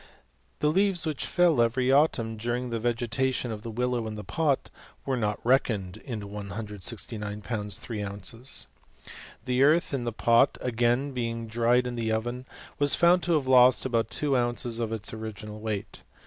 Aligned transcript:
The 0.61 0.71
leaves 0.71 1.05
which 1.05 1.27
fell 1.27 1.61
every 1.61 1.91
autumn 1.91 2.35
during 2.35 2.71
the 2.71 2.79
vegetatioit 2.79 3.51
of 3.51 3.61
the 3.61 3.69
willow 3.69 4.07
in 4.07 4.15
the 4.15 4.23
pot, 4.23 4.71
were 5.05 5.15
not 5.15 5.39
reckoned 5.45 5.97
in 5.97 6.21
th* 6.21 6.23
169 6.31 7.43
lbs. 7.43 7.79
3oz 7.85 8.65
The 9.45 9.61
earth 9.61 9.93
in 9.93 10.03
the 10.03 10.11
pbt 10.11 10.53
being 11.13 11.43
again 11.43 11.47
drie4 11.51 11.85
in 11.85 11.93
the 11.93 12.11
oven, 12.11 12.47
was 12.79 12.95
found 12.95 13.21
to 13.21 13.33
have 13.33 13.45
lost 13.45 13.85
about 13.85 14.09
two 14.09 14.31
ounce9 14.31 14.79
of 14.79 14.91
its 14.91 15.13
original 15.13 15.59
weight. 15.59 16.01